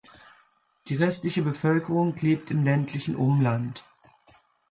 Die 0.87 0.95
restliche 0.95 1.43
Bevölkerung 1.43 2.15
lebt 2.19 2.49
im 2.49 2.63
ländlichen 2.63 3.15
Umland. 3.15 3.83